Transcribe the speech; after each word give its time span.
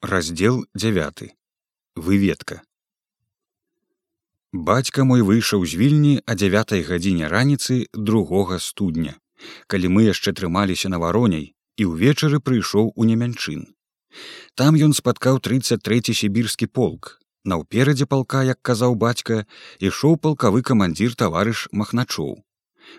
раздел 0.00 0.64
9 0.76 1.34
выведка 1.96 2.62
бацька 4.52 5.02
мой 5.02 5.22
выйшаў 5.26 5.66
з 5.66 5.74
вільні 5.74 6.22
а 6.24 6.36
9 6.38 6.86
гадзіне 6.86 7.26
раніцы 7.26 7.90
другога 7.92 8.60
студня 8.62 9.18
калі 9.66 9.90
мы 9.90 10.06
яшчэ 10.06 10.38
трымаліся 10.38 10.86
на 10.86 11.02
вароней 11.02 11.58
і 11.82 11.90
ўвечары 11.90 12.38
прыйшоў 12.38 12.92
у 12.94 13.02
немянчын 13.10 13.66
там 14.54 14.78
ён 14.78 14.94
спаткаў 14.94 15.40
33 15.42 16.14
сібірскі 16.14 16.70
полк. 16.70 17.18
Наўперадзе 17.42 18.06
палка 18.06 18.44
як 18.46 18.62
казаў 18.62 18.94
бацька 18.94 19.46
ішоў 19.82 20.14
палкавы 20.22 20.62
камандзір 20.62 21.18
таварыш 21.18 21.66
махначоў. 21.72 22.38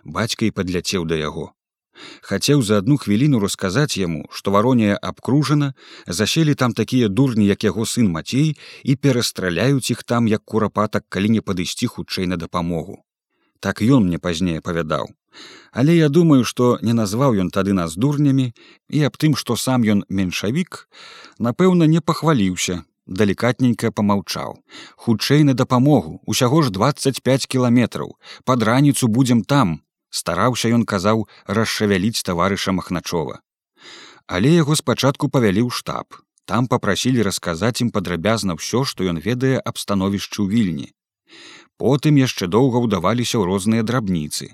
Бацька 0.03 0.51
і 0.51 0.51
падляцеў 0.51 1.07
да 1.07 1.15
яго 1.15 1.55
хацеў 2.21 2.61
за 2.61 2.79
одну 2.83 2.97
хвіліну 2.97 3.39
расказаць 3.43 3.97
яму 3.97 4.23
што 4.31 4.51
варонія 4.55 4.97
абкружана 5.11 5.73
заселі 6.07 6.55
там 6.55 6.73
такія 6.73 7.07
дурні 7.07 7.45
як 7.47 7.63
яго 7.63 7.85
сын 7.85 8.09
мацей 8.17 8.57
і 8.83 8.95
перастраляюць 8.95 9.91
іх 9.91 10.03
там 10.03 10.27
як 10.27 10.43
курапатак 10.45 11.05
калі 11.09 11.29
не 11.37 11.41
падысці 11.41 11.87
хутчэй 11.87 12.27
на 12.27 12.37
дапамогу 12.37 12.99
так 13.59 13.81
ён 13.81 14.07
мне 14.07 14.19
пазней 14.19 14.59
павядаў 14.59 15.09
але 15.71 15.95
я 15.95 16.09
думаю 16.09 16.43
што 16.51 16.77
не 16.81 16.93
назваў 16.93 17.39
ён 17.45 17.49
тады 17.55 17.73
нас 17.73 17.95
дурнямі 17.95 18.51
і 18.89 19.03
аб 19.09 19.17
тым 19.17 19.35
што 19.35 19.55
сам 19.55 19.83
ён 19.83 20.05
меншавік 20.09 20.85
напэўна 21.49 21.89
не 21.91 22.01
пахваліўся 22.01 22.83
далікатненька 23.09 23.91
помаўчаў 23.91 24.57
хутчэй 25.05 25.43
на 25.43 25.53
дапамогу 25.61 26.19
усяго 26.25 26.61
ж 26.65 26.73
25 26.79 27.47
кіламетраў 27.53 28.15
пад 28.45 28.65
раніцу 28.71 29.07
будзем 29.19 29.43
там 29.43 29.79
стараўся 30.09 30.71
ён 30.77 30.85
казаў 30.85 31.27
расшавяліць 31.45 32.23
таварыша 32.23 32.71
махначова. 32.71 33.39
Але 34.27 34.53
яго 34.53 34.75
спачатку 34.75 35.29
павялі 35.29 35.65
ў 35.65 35.71
штаб. 35.73 36.19
Там 36.45 36.65
попрасілі 36.67 37.25
расказаць 37.25 37.81
ім 37.81 37.93
падрабязна 37.93 38.57
ўсё 38.57 38.85
што 38.85 39.05
ён 39.05 39.21
ведае 39.21 39.57
аб 39.59 39.77
становішчы 39.77 40.41
ў 40.41 40.47
вільні. 40.49 40.87
Потым 41.77 42.17
яшчэ 42.17 42.49
доўга 42.49 42.81
ўдаваліся 42.85 43.37
ў 43.37 43.45
розныя 43.45 43.85
драбніцы. 43.85 44.53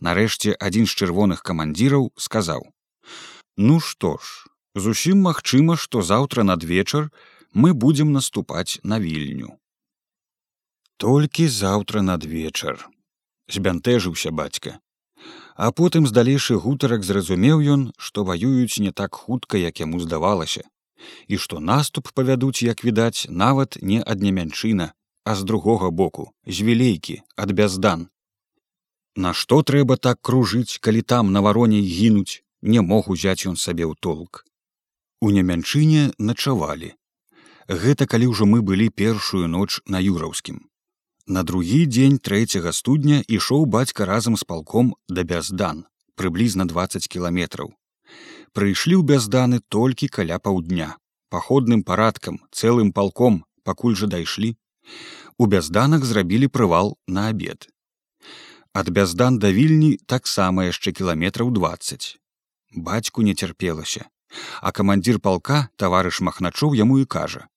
Нарэшце 0.00 0.56
адзін 0.56 0.88
з 0.88 0.96
чырвоных 0.96 1.44
камандзіраў 1.44 2.10
сказаў 2.16 2.64
ну 3.58 3.80
што 3.84 4.10
ж 4.24 4.82
зусім 4.82 5.22
магчыма 5.26 5.74
што 5.84 6.02
заўтра 6.10 6.44
надвечар 6.50 7.08
мы 7.62 7.72
будзем 7.84 8.12
наступаць 8.16 8.78
на 8.92 8.98
вільню 9.06 9.50
толькі 11.04 11.48
заўтра 11.54 12.02
надвечар 12.10 12.84
збянтэжыўся 13.48 14.30
бацька. 14.30 14.78
А 15.56 15.72
потым 15.72 16.06
з 16.06 16.14
далейшых 16.14 16.62
гутарак 16.62 17.02
зразумеў 17.02 17.62
ён 17.74 17.80
што 17.98 18.24
ваююць 18.24 18.78
не 18.78 18.92
так 18.92 19.14
хутка 19.14 19.58
як 19.58 19.80
яму 19.80 19.98
здавалася 20.00 20.62
і 21.26 21.38
што 21.38 21.58
наступ 21.58 22.10
павядуць 22.14 22.62
як 22.62 22.84
відаць 22.86 23.26
нават 23.42 23.78
не 23.82 23.98
ад 24.14 24.22
немянчына 24.22 24.92
а 25.24 25.34
з 25.34 25.44
другога 25.50 25.90
боку 25.90 26.30
з 26.46 26.62
вілейкі 26.68 27.18
ад 27.36 27.52
бяздан. 27.52 28.06
Нашто 29.16 29.62
трэба 29.62 29.96
так 29.96 30.22
кружыць 30.22 30.78
калі 30.78 31.02
там 31.02 31.32
на 31.32 31.42
вароней 31.42 31.82
гінуць 31.82 32.42
не 32.62 32.80
мог 32.80 33.10
узяць 33.10 33.46
ён 33.50 33.58
сабе 33.58 33.82
ў 33.82 33.98
толк. 33.98 34.44
У 35.20 35.34
немянчыне 35.34 36.14
начавалі. 36.18 36.94
Гэта 37.66 38.06
калі 38.06 38.30
ўжо 38.30 38.46
мы 38.46 38.62
былі 38.62 38.90
першую 38.94 39.50
ноч 39.50 39.82
на 39.86 39.98
юраўскім 39.98 40.67
На 41.28 41.42
другі 41.42 41.84
дзень 41.84 42.16
трэцяга 42.16 42.72
студня 42.72 43.20
ішоў 43.28 43.66
бацька 43.68 44.06
разам 44.08 44.36
з 44.40 44.48
палком 44.48 44.94
да 45.08 45.24
бяздан 45.28 45.84
прыблізна 46.16 46.64
20 46.64 47.04
кіламетраў. 47.04 47.74
Прыйшлі 48.56 48.96
ў 48.96 49.04
бязданы 49.04 49.60
толькі 49.68 50.08
каля 50.08 50.40
паўдня 50.40 50.96
паходным 51.28 51.84
парадкам 51.84 52.40
цэлым 52.48 52.96
палком 52.96 53.44
пакуль 53.60 53.92
жа 53.92 54.08
дайшлі. 54.08 54.56
У 55.36 55.44
бязданах 55.44 56.08
зрабілі 56.08 56.48
прывал 56.48 56.96
на 57.06 57.28
абед. 57.28 57.68
Ад 58.72 58.88
бяздан 58.88 59.36
да 59.38 59.52
вільні 59.52 60.00
таксама 60.08 60.64
яшчэ 60.72 60.96
кіламетраў 60.96 61.52
20 61.52 62.16
бацьку 62.72 63.22
не 63.22 63.34
цярпелася 63.34 64.08
а 64.60 64.72
камандзір 64.72 65.20
палка 65.20 65.68
таварыш 65.76 66.20
махначоў 66.24 66.72
яму 66.72 66.98
і 67.04 67.04
кажа 67.04 67.48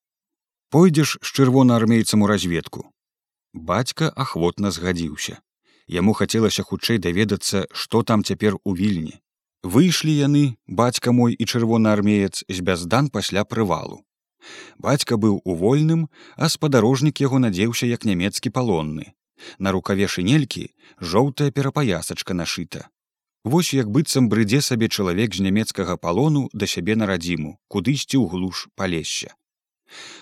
пойдзеш 0.76 1.20
з 1.22 1.40
чырвонаармейцам 1.40 2.28
у 2.28 2.28
разведку 2.32 2.91
бацька 3.54 4.12
ахвотна 4.16 4.72
згадзіўся. 4.72 5.40
Яму 5.88 6.14
хацелася 6.14 6.64
хутчэй 6.64 6.98
даведацца 6.98 7.66
што 7.72 8.04
там 8.04 8.24
цяпер 8.24 8.58
у 8.64 8.76
вільні. 8.76 9.20
Выйшлі 9.64 10.14
яны 10.16 10.44
бацька 10.68 11.12
мой 11.12 11.34
і 11.34 11.46
чырвонаармеец 11.46 12.44
з 12.48 12.60
бяздан 12.62 13.10
пасля 13.10 13.44
прывалу. 13.44 14.02
Бацька 14.78 15.18
быў 15.18 15.42
у 15.44 15.56
вольным 15.56 16.08
а 16.36 16.50
спадарожнік 16.50 17.22
яго 17.22 17.40
надзеўся 17.40 17.86
як 17.86 18.06
нямецкі 18.06 18.50
палонны. 18.50 19.14
На 19.58 19.72
рукаве 19.72 20.08
шынелькі 20.08 20.72
жоўтая 21.00 21.52
перапаясачка 21.52 22.34
нашыта. 22.34 22.90
Вось 23.44 23.74
як 23.74 23.90
быццам 23.90 24.30
брыдзе 24.30 24.62
сабе 24.62 24.88
чалавек 24.88 25.36
з 25.36 25.46
нямецкага 25.50 25.98
палону 25.98 26.50
да 26.54 26.66
сябе 26.66 26.96
на 26.96 27.06
радзіму 27.06 27.58
кудысьці 27.68 28.18
ў 28.22 28.30
глуш 28.30 28.70
палесся 28.76 29.34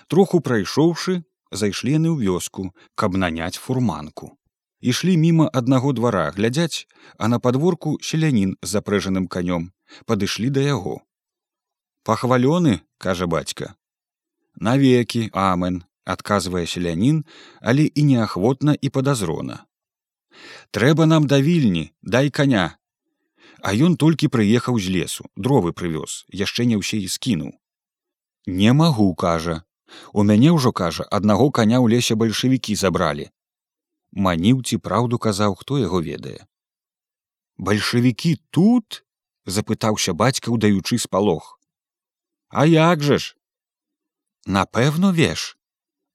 троху 0.08 0.40
прайшоўшы 0.40 1.22
зайшлі 1.50 1.96
яны 1.98 2.08
ў 2.14 2.30
вёску, 2.30 2.70
каб 2.94 3.16
наняць 3.16 3.58
фурманку. 3.58 4.36
Ішлі 4.80 5.16
міма 5.20 5.50
аднаго 5.52 5.92
двара 5.92 6.30
глядзяць, 6.32 6.88
а 7.18 7.28
на 7.28 7.38
падворку 7.38 7.98
селянін 8.00 8.56
з 8.62 8.68
запрэжаным 8.76 9.28
канём 9.28 9.70
падышлі 10.06 10.48
да 10.50 10.60
яго. 10.64 11.02
Пахвалёны, 12.04 12.80
кажа 12.98 13.26
бацька. 13.26 13.74
Навекі 14.56 15.30
амен, 15.32 15.84
адказвае 16.04 16.66
селянін, 16.66 17.24
але 17.60 17.84
і 17.94 18.02
неахвотна 18.04 18.76
і 18.80 18.88
падазрона. 18.88 19.66
Трэба 20.70 21.06
нам 21.06 21.26
да 21.26 21.40
вільні, 21.40 21.92
дай 22.02 22.30
коня. 22.30 22.76
А 23.60 23.74
ён 23.74 23.96
толькі 23.96 24.32
прыехаў 24.32 24.80
з 24.80 24.88
лесу, 24.88 25.28
дровы 25.36 25.72
прывёз, 25.76 26.24
яшчэ 26.32 26.64
не 26.64 26.80
ўсе 26.80 26.96
і 27.04 27.08
скінуў. 27.08 27.52
Не 28.46 28.72
магу, 28.72 29.12
кажа, 29.14 29.64
У 30.12 30.22
мяне 30.22 30.52
ўжо 30.54 30.72
кажа 30.72 31.06
аднаго 31.10 31.50
каня 31.50 31.78
ў 31.80 31.96
лесе 31.96 32.14
бальшавікі 32.14 32.76
забралі. 32.78 33.26
Маніў 34.12 34.62
ці 34.62 34.78
праўду 34.78 35.18
казаў, 35.18 35.54
хто 35.54 35.78
яго 35.78 36.02
ведае. 36.02 36.46
Бальшавікі 37.58 38.36
тут 38.50 39.02
запытаўся 39.46 40.14
бацька 40.14 40.54
ўдаючы 40.54 40.98
спалох. 40.98 41.58
А 42.48 42.66
як 42.66 43.02
жа 43.02 43.18
ж? 43.18 43.34
Напэўно 44.46 45.12
веш. 45.12 45.56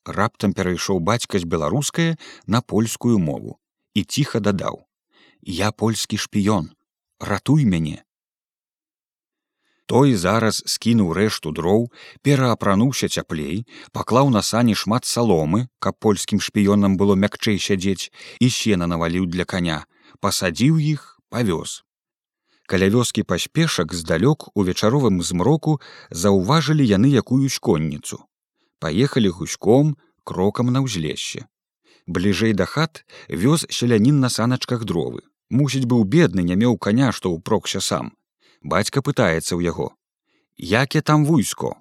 Раптам 0.06 0.54
перайшоў 0.54 1.00
бацька 1.00 1.40
з 1.40 1.46
беларускае 1.50 2.18
на 2.46 2.62
польскую 2.62 3.20
мову 3.20 3.60
і 3.94 4.04
ціха 4.04 4.40
дадаў: 4.40 4.86
«Я 5.42 5.72
польскі 5.72 6.18
шпіён, 6.18 6.74
ратуй 7.20 7.66
мяне 7.66 8.05
той 9.86 10.16
зараз 10.16 10.62
скінуў 10.66 11.14
рэшту 11.18 11.52
дроў 11.56 11.88
пераапрануўся 12.26 13.10
цяплей 13.10 13.66
паклаў 13.92 14.30
на 14.36 14.42
сані 14.42 14.76
шмат 14.82 15.06
саломы 15.06 15.68
каб 15.80 15.98
польскім 16.00 16.42
шпіёнам 16.42 16.98
было 16.98 17.16
мякчэй 17.16 17.60
сядзець 17.60 18.12
і 18.40 18.50
сена 18.50 18.90
наваліў 18.92 19.26
для 19.30 19.46
коня 19.46 19.86
пасадзіў 20.20 20.78
іх 20.80 21.20
павёз. 21.30 21.82
Каля 22.66 22.90
вёскі 22.90 23.22
паспешак 23.24 23.94
здалёк 23.94 24.50
у 24.56 24.66
вечаровым 24.66 25.22
змроку 25.22 25.80
заўважылі 26.10 26.82
яны 26.82 27.14
якуюсь 27.14 27.60
конніцу. 27.60 28.26
Паехалі 28.80 29.30
гуськом 29.30 29.98
крокам 30.24 30.74
на 30.74 30.82
ўзлешще 30.82 31.46
бліжэй 32.08 32.54
да 32.54 32.66
хат 32.66 33.04
вёз 33.30 33.66
селянін 33.70 34.20
на 34.20 34.30
саначках 34.30 34.86
дровы. 34.86 35.26
Мусіць 35.50 35.86
быў 35.86 36.06
бедны 36.06 36.46
не 36.46 36.56
меў 36.56 36.78
коня 36.78 37.12
што 37.12 37.34
ўпрокся 37.34 37.82
сам 37.82 38.14
бацька 38.66 39.06
пытаецца 39.06 39.54
ў 39.54 39.62
яго. 39.70 39.94
Як 40.58 40.98
я 40.98 41.02
там 41.02 41.26
войско 41.26 41.78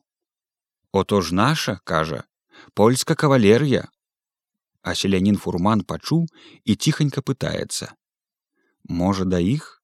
отож 0.95 1.33
наша 1.33 1.81
кажа. 1.85 2.25
Польска 2.75 3.15
кавалерія 3.15 3.89
а 4.85 4.95
селянін 4.95 5.37
фурман 5.41 5.81
пачуў 5.83 6.29
і 6.65 6.77
ціханька 6.77 7.25
пытаецца. 7.25 7.97
Можа 8.85 9.25
да 9.25 9.41
іх? 9.41 9.81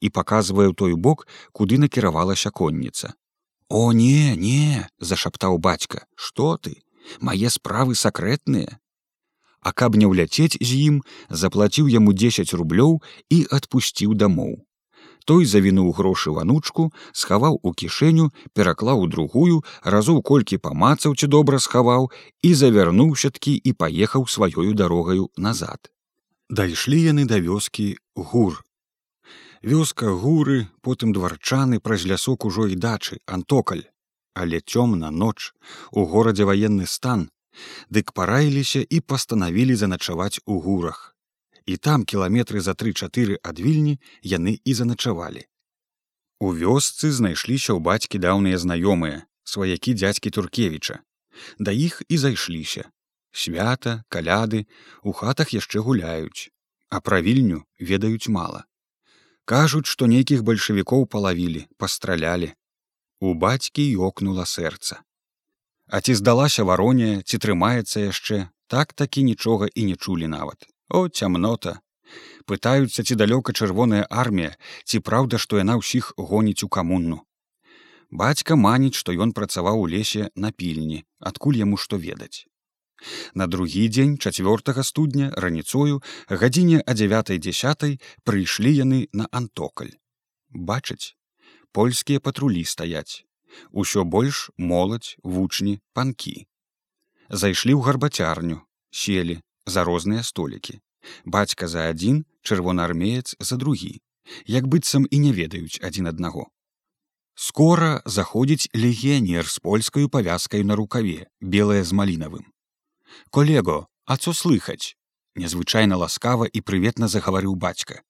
І 0.00 0.08
паказвае 0.08 0.72
ў 0.72 0.74
той 0.74 0.96
бок 0.96 1.28
куды 1.52 1.78
накіравалася 1.78 2.50
конніца. 2.50 3.12
О 3.68 3.92
не 3.92 4.34
не 4.36 4.88
зашаптаў 4.98 5.58
бацька. 5.58 6.06
Что 6.16 6.56
ты? 6.56 6.80
Мае 7.20 7.52
справы 7.52 7.94
сакрэтныя 7.94 8.80
а 9.60 9.72
каб 9.72 9.96
не 10.00 10.06
ўляцець 10.06 10.56
з 10.56 10.70
ім 10.88 11.02
заплаціў 11.28 11.90
яму 11.92 12.14
10 12.14 12.54
рублёў 12.54 13.02
і 13.28 13.38
адпусціў 13.52 14.14
дамоў 14.14 14.54
той 15.28 15.44
завінуў 15.44 15.88
грошы 15.96 16.32
ванучку 16.32 16.84
схаваў 17.12 17.58
у 17.60 17.72
кішэню 17.80 18.30
пераклаў 18.56 19.04
другую 19.14 19.58
разоў 19.94 20.22
колькі 20.30 20.58
памацаў 20.66 21.16
ці 21.20 21.28
добра 21.34 21.60
схаваў 21.64 22.08
і 22.48 22.52
завярнуўся-ткі 22.60 23.52
і 23.70 23.74
паехаў 23.82 24.24
сваёю 24.34 24.72
дарогаю 24.72 25.28
назад. 25.36 25.92
Дайшлі 26.48 27.00
яны 27.04 27.26
да 27.28 27.40
вёскі 27.44 27.88
гур. 28.16 28.64
Вёска 29.60 30.16
гуры 30.22 30.64
потым 30.80 31.12
дварчаны 31.12 31.82
праз 31.84 32.08
лясок 32.08 32.48
ужо 32.48 32.64
і 32.72 32.80
дачы 32.86 33.20
антокаль. 33.26 33.84
Але 34.32 34.64
цёмна 34.64 35.10
ноч 35.10 35.52
у 35.92 36.06
горадзе 36.08 36.48
ваенны 36.48 36.86
стан. 36.86 37.28
Дык 37.92 38.16
параіліся 38.16 38.80
і 38.80 39.04
пастанавілі 39.04 39.76
заначаваць 39.76 40.40
у 40.46 40.60
гурах 40.64 41.17
і 41.68 41.76
там 41.76 42.04
кіламетры 42.08 42.60
за 42.64 42.72
тры-чатыры 42.72 43.36
ад 43.44 43.60
вільні 43.60 43.98
яны 44.24 44.56
і 44.64 44.74
заначавалі. 44.74 45.44
У 46.40 46.52
вёсцы 46.56 47.10
знайшліся 47.12 47.76
ў 47.76 47.84
бацькі 47.84 48.20
даўныя 48.24 48.56
знаёмыя 48.56 49.26
сваякі 49.44 49.92
дзядзькі 50.00 50.32
туркевіча. 50.32 51.04
Да 51.58 51.74
іх 51.76 52.00
і 52.08 52.16
зайшліся. 52.24 52.88
Свята 53.32 54.00
каляды 54.08 54.64
у 55.02 55.12
хатах 55.12 55.52
яшчэ 55.52 55.84
гуляюць 55.84 56.48
а 56.88 57.00
пра 57.04 57.20
вільню 57.20 57.60
ведаюць 57.90 58.32
мала. 58.32 58.64
Кажуць 59.44 59.90
што 59.92 60.08
нейкіх 60.08 60.40
бальшавікоў 60.48 61.04
палавілі 61.12 61.66
пастралялі. 61.76 62.48
У 63.20 63.34
бацькі 63.34 63.84
ёкнула 64.08 64.48
сэрца. 64.48 65.04
А 65.92 66.00
ці 66.00 66.16
здалася 66.16 66.64
варонія 66.64 67.20
ці 67.28 67.36
трымаецца 67.44 68.08
яшчэ 68.08 68.48
так 68.72 68.96
такі 68.96 69.28
нічога 69.28 69.68
і 69.74 69.84
не 69.92 69.96
чулі 70.00 70.32
нават 70.32 70.64
о 70.88 71.08
цямнота 71.08 71.78
пытаюцца 72.50 73.04
ці 73.04 73.14
далёка 73.22 73.52
чырвоная 73.52 74.04
армія 74.24 74.52
ці 74.84 75.00
праўда 75.08 75.40
што 75.44 75.60
яна 75.60 75.76
ўсіх 75.80 76.12
гоніць 76.16 76.64
у 76.66 76.68
камунну 76.76 77.18
бацька 78.22 78.56
маніць 78.56 78.96
што 79.00 79.12
ён 79.12 79.34
працаваў 79.40 79.82
у 79.86 79.88
лесе 79.94 80.30
на 80.34 80.52
пільні 80.62 81.02
адкуль 81.32 81.60
яму 81.64 81.76
што 81.76 82.00
ведаць 82.04 82.48
На 83.34 83.46
другі 83.46 83.88
дзень 83.88 84.16
чацвёртага 84.18 84.82
студня 84.82 85.30
раніцою 85.44 86.00
гадзіне 86.42 86.82
а 86.82 86.94
дзявятай 86.98 87.38
дзясятай 87.38 87.98
прыйшлі 88.26 88.72
яны 88.74 89.00
на 89.12 89.28
антокаль. 89.30 89.94
Бачыць, 90.50 91.14
польскія 91.72 92.20
патрулі 92.20 92.64
стаяць. 92.64 93.24
Усё 93.70 94.04
больш 94.04 94.50
моладзь, 94.58 95.16
вучні, 95.22 95.78
панкі. 95.94 96.46
Зайшлі 97.30 97.78
ў 97.78 97.86
гарбацярню, 97.86 98.58
селі 98.90 99.38
за 99.68 99.84
розныя 99.84 100.24
столікі. 100.24 100.80
Бацька 101.24 101.68
за 101.68 101.88
адзін, 101.92 102.24
чырвонаармеец 102.42 103.36
за 103.40 103.56
другі, 103.56 104.00
як 104.46 104.66
быццам 104.66 105.06
і 105.10 105.18
не 105.18 105.32
ведаюць 105.32 105.80
адзін 105.84 106.10
аднаго. 106.10 106.48
Скора 107.38 108.02
заходзіць 108.04 108.68
легіянер 108.74 109.46
з 109.46 109.58
польскаю 109.62 110.08
павязкаю 110.08 110.64
на 110.64 110.74
рукаве, 110.74 111.30
белая 111.40 111.84
з 111.84 111.92
малінавым. 111.92 112.50
Колего 113.30 113.86
а 114.04 114.16
цо 114.16 114.32
слыхаць 114.34 114.96
незвычайна 115.38 115.96
ласкава 116.02 116.48
і 116.50 116.60
прыветна 116.66 117.08
загаварыў 117.08 117.54
бацька 117.54 118.02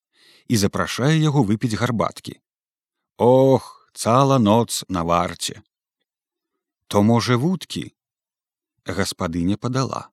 і 0.49 0.57
запрашае 0.57 1.17
яго 1.21 1.43
выпіць 1.45 1.77
гарбаткі. 1.77 2.41
Ох 3.19 3.91
цала 3.93 4.39
ноц 4.39 4.85
на 4.89 5.03
варце! 5.05 5.61
То 6.89 7.03
можа 7.03 7.37
вудкі? 7.37 7.93
Гаспадыня 8.87 9.61
падала 9.61 10.09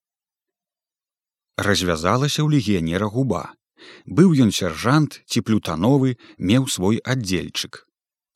развязалася 1.58 2.44
ў 2.44 2.58
легіянера 2.60 3.08
губа. 3.08 3.54
Быў 4.06 4.36
ён 4.36 4.52
сяржант 4.52 5.22
ці 5.26 5.42
плютановы 5.42 6.18
меў 6.38 6.68
свой 6.68 7.00
аддзельчык. 7.04 7.86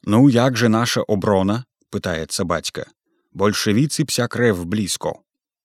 Ну 0.06 0.30
як 0.30 0.58
же 0.58 0.70
наша 0.70 1.02
оброна 1.02 1.66
пытаецца 1.92 2.46
бацька. 2.46 2.88
Большевіцы 3.34 4.06
пся 4.06 4.28
крэв 4.28 4.66
блізко. 4.66 5.20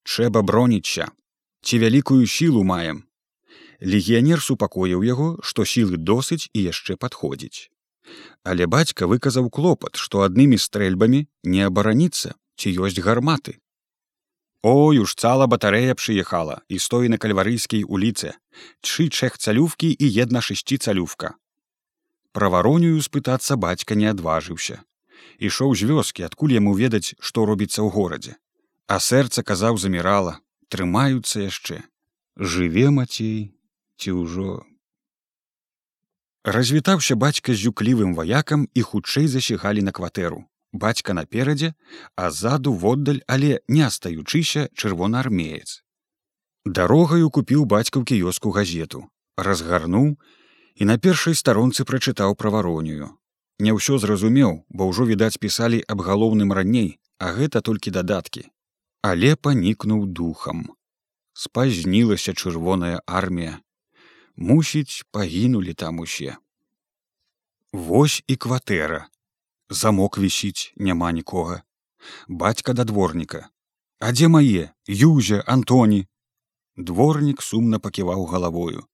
Трэба 0.05 0.41
броніцца 0.41 1.09
ці 1.65 1.75
вялікую 1.81 2.27
сілу 2.27 2.63
маем? 2.63 3.05
Легіянер 3.81 4.41
супакоіў 4.41 5.03
яго 5.03 5.29
што 5.41 5.65
сілы 5.65 5.97
досыць 5.97 6.49
і 6.53 6.61
яшчэ 6.69 6.95
падходзіць. 6.95 7.71
Але 8.43 8.67
бацька 8.69 9.09
выказаў 9.09 9.49
клопат 9.49 9.97
што 9.97 10.21
аднымі 10.27 10.61
стрэльбамі 10.61 11.25
не 11.43 11.61
абараніцца 11.65 12.35
ці 12.55 12.69
ёсць 12.85 13.01
гарматы 13.01 13.57
ой 14.65 14.97
уж 14.97 15.13
цала 15.13 15.45
батарэя 15.45 15.93
прыехала 15.93 16.55
і 16.73 16.81
стоі 16.81 17.09
на 17.13 17.17
кальварыйскай 17.21 17.85
уліцы. 17.85 18.33
Чы 18.81 19.13
чэх 19.13 19.37
цалювкі 19.37 19.93
і 19.93 20.07
една 20.09 20.41
шасці 20.41 20.81
цалювка. 20.81 21.37
Пра 22.33 22.49
варонюю 22.49 22.97
спытацца 23.05 23.61
бацька 23.61 23.93
не 23.93 24.09
адважыўся. 24.09 24.81
Ішоў 25.37 25.77
з 25.77 25.85
вёскі 25.85 26.25
адкуль 26.25 26.57
яму 26.57 26.73
ведаць 26.73 27.13
што 27.21 27.45
робіцца 27.45 27.85
ў 27.85 27.93
горадзе. 27.93 28.33
А 28.89 28.97
сэрца 28.97 29.45
казаў 29.45 29.77
замірала. 29.77 30.41
Трымаюцца 30.73 31.45
яшчэ. 31.45 31.85
Жыве 32.33 32.89
мацей 32.89 33.53
ці 34.01 34.17
ўжо? 34.17 34.65
Развітаўся 36.41 37.13
бацька 37.13 37.53
з 37.53 37.69
зюклівым 37.69 38.17
ваякам 38.17 38.65
і 38.73 38.81
хутчэй 38.81 39.29
засігалі 39.29 39.85
на 39.85 39.93
кватэру 39.93 40.49
бацька 40.83 41.15
наперадзе 41.17 41.73
а 42.15 42.29
ззаду 42.37 42.73
воддаль 42.85 43.21
але 43.27 43.59
не 43.67 43.83
астаючыся 43.87 44.67
чырвонаармеец 44.75 45.81
дарогаю 46.79 47.29
купіў 47.37 47.67
бацька 47.75 47.99
ў 47.99 48.05
кіёску 48.13 48.55
газету 48.57 49.05
разгарнуў 49.49 50.09
і 50.75 50.89
на 50.89 50.97
першай 50.97 51.39
старонцы 51.43 51.87
прачытаў 51.91 52.35
пра 52.41 52.55
варонію 52.57 53.13
не 53.59 53.77
ўсё 53.77 54.01
зразумеў 54.07 54.59
бо 54.69 54.91
ўжо 54.91 55.07
відаць 55.13 55.39
пісалі 55.39 55.85
аб 55.87 56.03
галоўным 56.09 56.51
раней 56.59 56.91
а 57.19 57.31
гэта 57.37 57.63
толькі 57.69 57.95
дадаткі 57.95 58.49
але 59.05 59.35
панікнуў 59.35 60.05
духам. 60.17 60.65
Спазнілася 61.37 62.33
чырвоная 62.33 63.01
армія. 63.05 63.59
Мусіць, 64.35 65.05
пагінулі 65.11 65.73
там 65.73 65.99
усе. 65.99 66.37
Вось 67.71 68.23
і 68.27 68.35
кватэра. 68.35 69.05
Замок 69.69 70.17
вісіць, 70.17 70.73
няма 70.77 71.11
нікога. 71.11 71.63
Бацька 72.27 72.73
да 72.73 72.83
дворніка. 72.83 73.49
А 73.99 74.11
дзе 74.11 74.27
мае, 74.27 74.69
Юзя, 74.87 75.43
Антоні. 75.47 76.05
Дворнік 76.77 77.41
сумна 77.41 77.79
паківаў 77.79 78.25
галавою. 78.25 78.85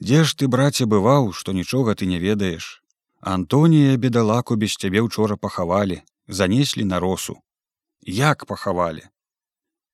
Дзе 0.00 0.24
ж 0.24 0.36
ты, 0.36 0.48
браце, 0.48 0.86
бываў, 0.86 1.32
што 1.32 1.52
нічога 1.52 1.94
ты 1.94 2.06
не 2.06 2.18
ведаеш. 2.18 2.82
Антонія 3.20 3.96
бедалаку 3.96 4.56
без 4.56 4.76
цябе 4.76 5.00
учора 5.00 5.36
пахавалі, 5.36 6.02
занеслі 6.28 6.84
на 6.84 7.00
росу. 7.00 7.36
Як 8.00 8.46
пахавалі? 8.46 9.04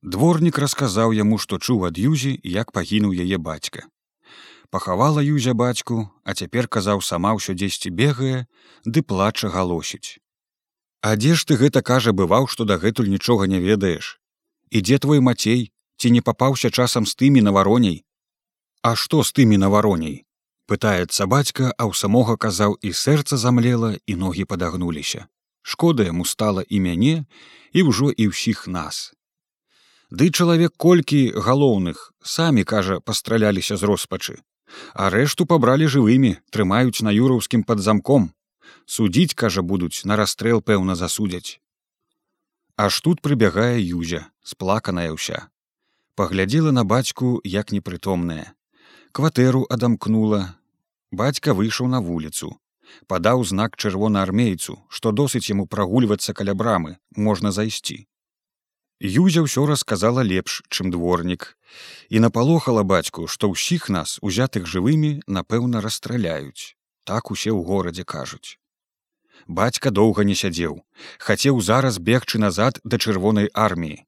Дворнік 0.03 0.59
расказаў 0.59 1.13
яму, 1.13 1.39
што 1.39 1.59
чуў 1.59 1.87
ад 1.91 1.99
юзі, 1.99 2.39
як 2.45 2.73
пагінуў 2.73 3.13
яе 3.13 3.39
бацька. 3.39 3.87
Пахавала 4.71 5.19
юзя 5.19 5.55
бацьку, 5.55 6.11
а 6.23 6.35
цяпер 6.35 6.69
казаў 6.69 7.03
сама 7.03 7.35
ўсё 7.35 7.59
дзесьці 7.59 7.91
бегае, 7.91 8.47
ды 8.87 9.03
плача 9.03 9.51
галосіць. 9.51 10.23
А 11.03 11.19
дзе 11.19 11.35
ж 11.35 11.43
ты 11.43 11.59
гэта 11.59 11.83
кажа 11.83 12.15
бываў, 12.15 12.47
што 12.47 12.63
дагэтуль 12.65 13.11
нічога 13.11 13.51
не 13.51 13.59
ведаеш. 13.59 14.21
І 14.71 14.83
дзе 14.87 15.03
твой 15.03 15.19
мацей, 15.19 15.73
ці 15.99 16.15
не 16.15 16.23
папаўся 16.23 16.71
часам 16.71 17.07
з 17.07 17.19
тымі 17.19 17.43
на 17.43 17.51
вароней. 17.51 18.05
А 18.83 18.95
што 18.95 19.27
з 19.27 19.35
тымі 19.35 19.59
на 19.59 19.69
вароней? 19.75 20.23
пытаецца 20.71 21.27
бацька, 21.27 21.75
а 21.75 21.91
ў 21.91 21.99
самога 21.99 22.37
казаў 22.39 22.79
і 22.79 22.95
сэрца 22.95 23.35
замлела 23.35 23.99
і 24.07 24.15
ногі 24.15 24.47
падагнуліся. 24.47 25.27
Шкода 25.67 26.07
яму 26.07 26.25
стала 26.25 26.63
і 26.63 26.79
мяне 26.85 27.27
і 27.75 27.83
ўжо 27.91 28.15
і 28.15 28.31
ўсіх 28.31 28.71
нас. 28.71 29.11
Ды 30.15 30.31
чалавек 30.31 30.79
колькі 30.79 31.35
галоўных 31.35 32.15
самі 32.23 32.63
кажа 32.63 33.03
пастраляліся 33.03 33.75
з 33.75 33.91
роспачы 33.91 34.39
а 34.95 35.11
рэшту 35.15 35.47
пабралі 35.47 35.87
жывымі 35.87 36.37
трымаюць 36.51 37.03
на 37.07 37.15
юраўскім 37.15 37.63
пад 37.65 37.81
замком 37.87 38.31
судзіць 38.87 39.35
кажа 39.35 39.63
будуць 39.63 40.05
на 40.05 40.17
расстрэл 40.17 40.63
пэўна 40.63 40.95
засудзяць. 40.99 41.61
Аж 42.77 43.01
тут 43.01 43.21
прыбягае 43.21 43.79
юзя 43.79 44.27
сплаканая 44.43 45.13
ўся. 45.15 45.49
Паглядзела 46.17 46.71
на 46.71 46.85
бацьку 46.85 47.41
як 47.45 47.73
непрытомная. 47.73 48.53
Кватэру 49.13 49.67
адамкнула. 49.71 50.57
Бацька 51.11 51.55
выйшаў 51.55 51.87
на 51.89 52.01
вуліцу. 52.01 52.57
Падаў 53.07 53.45
знак 53.47 53.77
чырвонаармейцу 53.77 54.79
што 54.89 55.13
досыць 55.13 55.47
яму 55.51 55.67
прагульвацца 55.67 56.35
каля 56.35 56.55
брамы 56.55 56.99
можна 57.15 57.55
зайсці 57.55 58.10
Юзя 59.01 59.41
ўсё 59.41 59.65
расказала 59.65 60.21
лепш, 60.21 60.61
чым 60.69 60.93
дворнік, 60.93 61.57
і 62.13 62.21
напалохала 62.21 62.85
бацьку, 62.85 63.25
што 63.25 63.49
ўсіх 63.49 63.89
нас, 63.89 64.21
узятых 64.21 64.69
жывымі, 64.69 65.25
напэўна, 65.25 65.81
расстраляюць. 65.81 66.77
Так 67.09 67.33
усе 67.33 67.49
ў 67.49 67.65
горадзе 67.65 68.05
кажуць. 68.05 68.61
Бацька 69.49 69.89
доўга 69.89 70.29
не 70.29 70.37
сядзеў, 70.37 70.85
хацеў 71.17 71.65
зараз 71.65 71.97
бегчы 71.97 72.37
назад 72.37 72.81
да 72.85 73.01
чырвонай 73.01 73.49
арміі. 73.57 74.05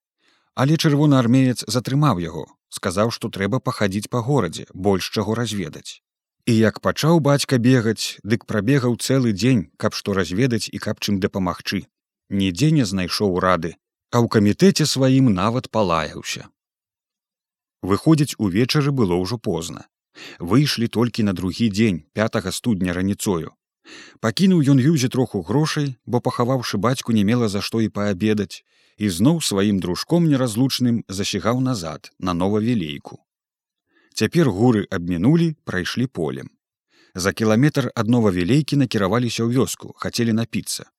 Але 0.54 0.76
чырвонаармеец 0.76 1.64
затрымаў 1.64 2.20
яго, 2.20 2.44
сказаў, 2.68 3.08
што 3.16 3.32
трэба 3.32 3.64
пахадзіць 3.64 4.12
па 4.12 4.20
горадзе, 4.20 4.68
больш 4.74 5.08
чаго 5.08 5.32
разведаць. 5.34 6.04
І 6.44 6.52
як 6.52 6.84
пачаў 6.84 7.24
бацька 7.24 7.56
бегаць, 7.56 8.20
дык 8.28 8.44
прабегаў 8.44 9.00
цэлы 9.00 9.32
дзень, 9.32 9.72
каб 9.80 9.96
што 9.96 10.12
разведаць 10.12 10.68
і 10.68 10.76
каб 10.76 11.00
чым 11.00 11.16
дапамагчы. 11.16 11.88
Нідзе 12.28 12.70
не 12.76 12.84
знайшоў 12.84 13.40
рады, 13.40 13.76
а 14.12 14.20
ў 14.20 14.28
камітэце 14.28 14.84
сваім 14.88 15.32
нават 15.32 15.72
палаяўся. 15.72 16.52
Выходзіць 17.82 18.36
увечары 18.38 18.92
было 18.92 19.16
ўжо 19.16 19.40
позна. 19.48 19.88
Выйшлі 20.38 20.86
толькі 20.92 21.24
на 21.24 21.32
другі 21.32 21.72
дзень 21.72 22.04
5 22.12 22.52
студня 22.52 22.92
раніцою, 22.92 23.56
пакінуў 24.20 24.60
ён 24.74 24.78
юзе 24.84 25.08
троху 25.08 25.40
грошай 25.48 25.88
бо 26.04 26.20
пахаваўшы 26.20 26.78
бацьку 26.78 27.16
не 27.16 27.24
мела 27.24 27.48
за 27.48 27.64
што 27.64 27.80
і 27.80 27.88
паабедаць 27.88 28.62
і 28.98 29.08
зноў 29.08 29.40
сваім 29.40 29.80
дружком 29.80 30.28
неразлучным 30.28 31.02
засігаў 31.08 31.64
назад 31.64 32.12
на 32.18 32.36
новавілейку. 32.36 33.18
Цяпер 34.14 34.52
гуры 34.52 34.86
абмінулі 34.90 35.56
прайшлі 35.64 36.06
полем. 36.06 36.52
За 37.14 37.32
кіламетр 37.32 37.88
ад 37.96 38.12
новавілейкі 38.12 38.76
накіраваліся 38.76 39.48
ў 39.48 39.56
вёску 39.56 39.96
хацелі 39.96 40.36
напіцца. 40.36 40.92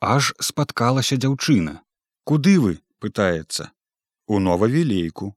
Аж 0.00 0.32
спаткалася 0.40 1.20
дзяўчына 1.20 1.83
куды 2.24 2.58
вы 2.64 2.74
пытаецца 3.04 3.70
у 4.26 4.40
новавілейку 4.48 5.30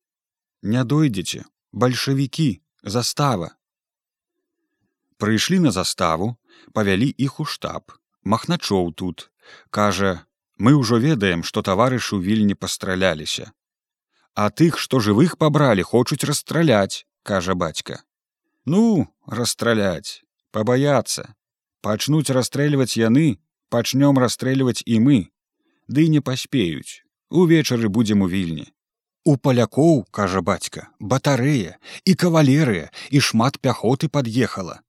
не 0.74 0.84
дойдзеце 0.94 1.44
бальшавікі 1.72 2.50
застава 2.98 3.52
прыйшлі 5.18 5.60
на 5.68 5.72
заставу 5.72 6.36
павялі 6.74 7.08
іх 7.26 7.40
у 7.40 7.46
штаб. 7.46 7.92
Махначоў 8.24 8.92
тут. 8.94 9.32
Кажа 9.72 10.28
мы 10.58 10.74
ўжо 10.76 10.98
ведаем 10.98 11.44
што 11.44 11.62
таварышы 11.62 12.18
ў 12.18 12.22
вільні 12.28 12.56
пастраляліся 12.58 13.54
а 14.38 14.50
тых 14.50 14.78
што 14.82 15.00
жывых 15.02 15.38
пабралі 15.42 15.86
хочуць 15.90 16.26
расстраляць 16.30 17.06
кажа 17.30 17.54
бацька 17.62 18.02
ну 18.74 18.82
расстраляць 19.40 20.22
пабаяцца 20.58 21.26
пачнуць 21.88 22.34
расстрэльваць 22.38 22.98
яны 23.02 23.26
пачнём 23.74 24.20
расстрэльваць 24.24 24.82
і 24.86 25.00
мы 25.06 25.18
ды 25.88 26.08
не 26.08 26.22
паспеюць. 26.22 27.04
Увечары 27.30 27.90
будзем 27.90 28.22
у 28.22 28.28
вільні. 28.32 28.68
У 29.28 29.36
палякоў 29.36 30.06
кажа 30.12 30.42
бацька 30.42 30.88
батарэя 31.00 31.76
і 32.06 32.14
кавалерыя 32.16 32.92
і 33.12 33.20
шмат 33.20 33.60
пяхоты 33.60 34.08
пад'ехала. 34.08 34.80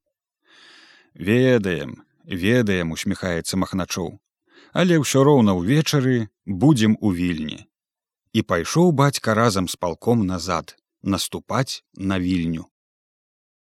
Ведаем 1.14 2.02
ведаем 2.24 2.92
усміхаецца 2.94 3.56
махначоў. 3.56 4.18
Але 4.72 5.00
ўсё 5.02 5.24
роўна 5.24 5.56
ўвечары 5.58 6.28
будзем 6.46 6.94
у 7.00 7.10
вільні. 7.10 7.66
І 8.32 8.42
пайшоў 8.42 8.92
бацька 8.92 9.34
разам 9.34 9.66
з 9.66 9.74
палком 9.74 10.26
назад 10.26 10.76
наступаць 11.02 11.82
на 11.94 12.18
вільню 12.18 12.68